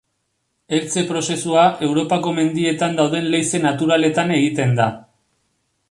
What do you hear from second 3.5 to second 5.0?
naturaletan egiten da.